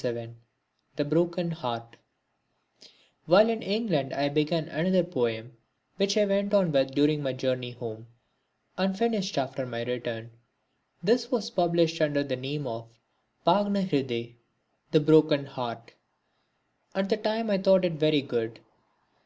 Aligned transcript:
(27) 0.00 0.34
The 0.96 1.04
Broken 1.04 1.50
Heart 1.50 1.96
While 3.26 3.50
in 3.50 3.60
England 3.60 4.14
I 4.14 4.30
began 4.30 4.66
another 4.68 5.04
poem, 5.04 5.58
which 5.98 6.16
I 6.16 6.24
went 6.24 6.54
on 6.54 6.72
with 6.72 6.92
during 6.94 7.22
my 7.22 7.34
journey 7.34 7.72
home, 7.72 8.06
and 8.78 8.96
finished 8.96 9.36
after 9.36 9.66
my 9.66 9.82
return. 9.82 10.30
This 11.02 11.30
was 11.30 11.50
published 11.50 12.00
under 12.00 12.24
the 12.24 12.36
name 12.36 12.66
of 12.66 12.88
Bhagna 13.44 13.82
Hriday, 13.82 14.36
The 14.90 15.00
Broken 15.00 15.44
Heart. 15.44 15.92
At 16.94 17.10
the 17.10 17.18
time 17.18 17.50
I 17.50 17.58
thought 17.58 17.84
it 17.84 17.92
very 17.92 18.22
good. 18.22 18.60